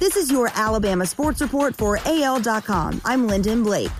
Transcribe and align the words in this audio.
This 0.00 0.16
is 0.16 0.30
your 0.30 0.50
Alabama 0.54 1.04
Sports 1.04 1.42
Report 1.42 1.76
for 1.76 1.98
AL.com. 2.06 3.02
I'm 3.04 3.26
Lyndon 3.26 3.62
Blake. 3.62 3.90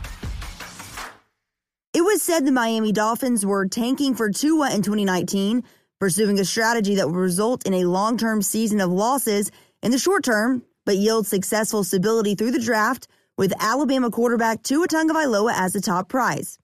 It 1.92 2.00
was 2.00 2.22
said 2.22 2.46
the 2.46 2.52
Miami 2.52 2.90
Dolphins 2.90 3.44
were 3.44 3.66
tanking 3.68 4.14
for 4.14 4.30
Tua 4.30 4.74
in 4.74 4.80
2019, 4.80 5.62
pursuing 5.98 6.40
a 6.40 6.44
strategy 6.46 6.94
that 6.94 7.06
would 7.06 7.16
result 7.16 7.66
in 7.66 7.74
a 7.74 7.84
long 7.84 8.16
term 8.16 8.40
season 8.40 8.80
of 8.80 8.90
losses 8.90 9.50
in 9.82 9.90
the 9.90 9.98
short 9.98 10.24
term, 10.24 10.62
but 10.86 10.96
yield 10.96 11.26
successful 11.26 11.84
stability 11.84 12.34
through 12.34 12.52
the 12.52 12.64
draft 12.64 13.06
with 13.36 13.52
Alabama 13.60 14.10
quarterback 14.10 14.62
Tua 14.62 14.88
Tagovailoa 14.88 15.52
as 15.54 15.74
the 15.74 15.82
top 15.82 16.08
prize. 16.08 16.58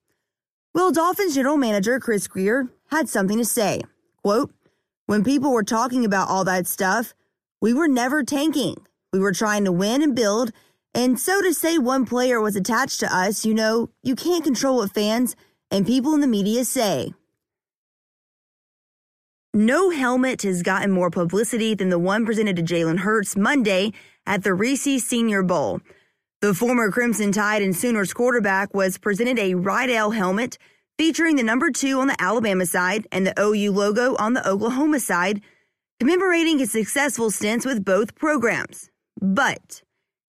Well, 0.73 0.91
Dolphins 0.91 1.35
general 1.35 1.57
manager 1.57 1.99
Chris 1.99 2.27
Grier 2.27 2.69
had 2.89 3.07
something 3.07 3.37
to 3.37 3.45
say. 3.45 3.83
Quote, 4.23 4.51
when 5.05 5.23
people 5.23 5.51
were 5.51 5.63
talking 5.63 6.05
about 6.05 6.27
all 6.27 6.43
that 6.45 6.65
stuff, 6.65 7.13
we 7.61 7.71
were 7.71 7.87
never 7.87 8.23
tanking. 8.23 8.77
We 9.13 9.19
were 9.19 9.31
trying 9.31 9.65
to 9.65 9.71
win 9.71 10.01
and 10.01 10.15
build. 10.15 10.51
And 10.93 11.19
so 11.19 11.41
to 11.41 11.53
say 11.53 11.77
one 11.77 12.05
player 12.05 12.41
was 12.41 12.55
attached 12.55 12.99
to 13.01 13.15
us, 13.15 13.45
you 13.45 13.53
know, 13.53 13.89
you 14.03 14.15
can't 14.15 14.43
control 14.43 14.77
what 14.77 14.93
fans 14.93 15.35
and 15.71 15.85
people 15.85 16.13
in 16.13 16.21
the 16.21 16.27
media 16.27 16.65
say. 16.65 17.13
No 19.53 19.89
helmet 19.89 20.43
has 20.43 20.61
gotten 20.61 20.91
more 20.91 21.09
publicity 21.09 21.73
than 21.73 21.89
the 21.89 21.97
one 21.97 22.25
presented 22.25 22.55
to 22.57 22.61
Jalen 22.61 22.99
Hurts 22.99 23.35
Monday 23.35 23.93
at 24.25 24.43
the 24.43 24.53
Reese 24.53 25.03
Senior 25.03 25.41
Bowl. 25.41 25.81
The 26.41 26.53
former 26.53 26.91
Crimson 26.91 27.31
Tide 27.31 27.63
and 27.63 27.75
Sooners 27.75 28.13
quarterback 28.13 28.73
was 28.75 28.99
presented 28.99 29.39
a 29.39 29.55
Riddell 29.55 30.11
helmet 30.11 30.57
featuring 30.97 31.37
the 31.37 31.43
number 31.43 31.71
two 31.71 31.99
on 31.99 32.07
the 32.07 32.21
Alabama 32.21 32.65
side 32.65 33.07
and 33.11 33.25
the 33.25 33.33
OU 33.39 33.71
logo 33.71 34.15
on 34.17 34.33
the 34.33 34.47
Oklahoma 34.47 34.99
side, 34.99 35.41
commemorating 35.99 36.59
his 36.59 36.71
successful 36.71 37.31
stints 37.31 37.65
with 37.65 37.83
both 37.83 38.13
programs. 38.13 38.91
But 39.19 39.81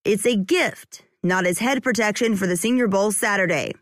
it's 0.05 0.25
a 0.27 0.37
gift, 0.37 1.05
not 1.23 1.47
as 1.47 1.59
head 1.59 1.83
protection 1.83 2.37
for 2.37 2.47
the 2.47 2.57
Senior 2.57 2.89
Bowl 2.89 3.13
Saturday. 3.13 3.75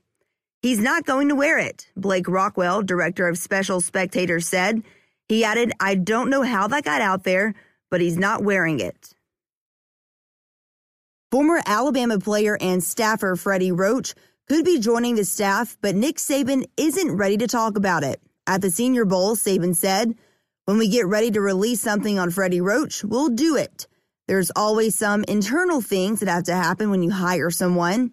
He's 0.63 0.81
not 0.81 1.05
going 1.05 1.29
to 1.29 1.37
wear 1.37 1.59
it, 1.59 1.87
Blake 1.97 2.27
Rockwell, 2.29 2.83
director 2.83 3.29
of 3.29 3.39
Special 3.39 3.81
Spectators, 3.81 4.49
said. 4.49 4.83
He 5.29 5.45
added, 5.45 5.73
I 5.79 5.95
don't 5.95 6.31
know 6.31 6.43
how 6.43 6.67
that 6.69 6.85
got 6.85 7.01
out 7.01 7.23
there, 7.23 7.55
but 7.91 8.01
he's 8.01 8.17
not 8.17 8.43
wearing 8.43 8.81
it. 8.81 9.15
Former 11.31 11.61
Alabama 11.67 12.19
player 12.19 12.57
and 12.61 12.83
staffer 12.83 13.37
Freddie 13.37 13.73
Roach 13.73 14.15
could 14.49 14.65
be 14.65 14.81
joining 14.81 15.17
the 15.17 15.25
staff, 15.25 15.77
but 15.81 15.95
Nick 15.95 16.17
Saban 16.17 16.65
isn't 16.77 17.17
ready 17.17 17.37
to 17.37 17.47
talk 17.47 17.77
about 17.77 18.03
it. 18.05 18.21
At 18.47 18.63
the 18.63 18.71
Senior 18.71 19.05
Bowl, 19.05 19.37
Saban 19.37 19.75
said, 19.75 20.15
When 20.65 20.79
we 20.79 20.89
get 20.89 21.07
ready 21.07 21.31
to 21.33 21.41
release 21.41 21.81
something 21.81 22.19
on 22.19 22.31
Freddie 22.31 22.61
Roach, 22.61 23.05
we'll 23.05 23.29
do 23.29 23.57
it. 23.57 23.87
There's 24.29 24.51
always 24.57 24.95
some 24.97 25.25
internal 25.25 25.81
things 25.81 26.21
that 26.21 26.29
have 26.29 26.45
to 26.45 26.55
happen 26.55 26.91
when 26.91 27.03
you 27.03 27.11
hire 27.11 27.51
someone. 27.51 28.13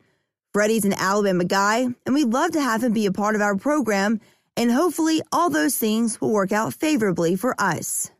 Freddie's 0.53 0.85
an 0.85 0.93
Alabama 0.93 1.45
guy, 1.45 1.87
and 2.05 2.13
we'd 2.13 2.27
love 2.27 2.51
to 2.51 2.61
have 2.61 2.83
him 2.83 2.93
be 2.93 3.07
a 3.07 3.11
part 3.11 3.35
of 3.35 3.41
our 3.41 3.55
program, 3.55 4.21
and 4.55 4.71
hopefully 4.71 5.21
all 5.31 5.49
those 5.49 5.75
things 5.77 6.21
will 6.21 6.31
work 6.31 6.51
out 6.51 6.73
favorably 6.73 7.35
for 7.35 7.59
us. 7.59 8.11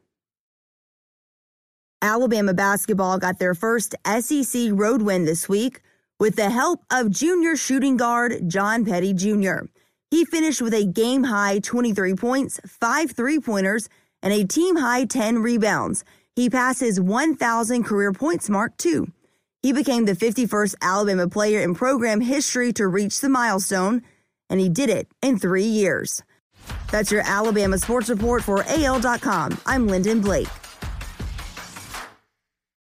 Alabama 2.02 2.54
basketball 2.54 3.20
got 3.20 3.38
their 3.38 3.54
first 3.54 3.96
SEC 4.20 4.72
road 4.72 5.04
win 5.04 5.26
this 5.26 5.48
week 5.48 5.82
with 6.20 6.36
the 6.36 6.50
help 6.50 6.84
of 6.92 7.12
junior 7.12 7.56
shooting 7.56 7.96
guard 7.96 8.50
John 8.50 8.84
Petty 8.84 9.14
Jr. 9.14 9.68
He 10.10 10.26
finished 10.26 10.62
with 10.62 10.74
a 10.74 10.86
game 10.86 11.24
high 11.24 11.60
23 11.60 12.16
points, 12.16 12.60
five 12.66 13.12
three 13.12 13.40
pointers, 13.40 13.88
and 14.22 14.34
a 14.34 14.46
team 14.46 14.76
high 14.76 15.06
10 15.06 15.40
rebounds. 15.40 16.04
He 16.36 16.50
passed 16.50 16.80
his 16.80 17.00
1,000 17.00 17.84
career 17.84 18.12
points 18.12 18.50
mark 18.50 18.76
too. 18.78 19.12
He 19.62 19.72
became 19.72 20.06
the 20.06 20.14
51st 20.14 20.76
Alabama 20.82 21.30
player 21.30 21.62
in 21.62 21.76
program 21.76 22.22
history 22.22 22.74
to 22.74 22.88
reach 22.88 23.22
the 23.22 23.30
milestone, 23.30 24.02
and 24.50 24.60
he 24.60 24.68
did 24.68 24.90
it 24.90 25.08
in 25.22 25.38
three 25.38 25.64
years. 25.64 26.24
That's 26.92 27.12
your 27.12 27.22
Alabama 27.22 27.78
Sports 27.78 28.10
Report 28.10 28.44
for 28.44 28.64
AL.com. 28.68 29.60
I'm 29.66 29.88
Lyndon 29.88 30.22
Blake. 30.22 30.48